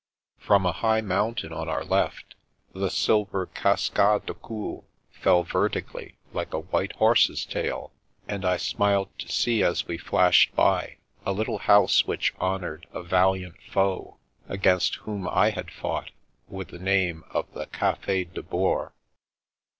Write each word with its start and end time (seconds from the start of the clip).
From 0.39 0.65
a 0.65 0.71
high 0.71 1.01
mountain 1.01 1.53
on 1.53 1.69
our 1.69 1.85
left, 1.85 2.33
the 2.73 2.89
silver 2.89 3.45
Cas 3.45 3.87
cade 3.87 4.25
de 4.25 4.33
Coux 4.33 4.83
fell 5.11 5.43
vertically, 5.43 6.15
like 6.33 6.55
a 6.55 6.61
white 6.61 6.93
horse's 6.95 7.45
tail; 7.45 7.91
and 8.27 8.43
I 8.43 8.57
smiled 8.57 9.09
to 9.19 9.31
see, 9.31 9.61
as 9.61 9.87
we 9.87 9.99
flashed 9.99 10.55
by, 10.55 10.97
a 11.23 11.33
little 11.33 11.59
house 11.59 12.07
which 12.07 12.33
honoured 12.41 12.87
a 12.91 13.03
valiant 13.03 13.61
foe 13.61 14.17
against 14.49 14.95
whom 14.95 15.27
I 15.29 15.51
had 15.51 15.69
fought, 15.69 16.09
with 16.47 16.69
the 16.69 16.79
name 16.79 17.23
of 17.29 17.53
the 17.53 17.67
Cafe 17.67 18.23
de 18.23 18.41
Boers. 18.41 18.93